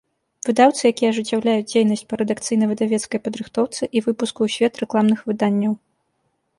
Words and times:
Выдаўцы, 0.47 0.79
якiя 0.91 1.11
ажыццяўляюць 1.13 1.67
дзейнасць 1.73 2.03
па 2.13 2.19
рэдакцыйна-выдавецкай 2.23 3.19
падрыхтоўцы 3.27 3.81
i 3.97 4.07
выпуску 4.09 4.39
ў 4.43 4.49
свет 4.59 4.73
рэкламных 4.87 5.19
выданняў. 5.33 5.73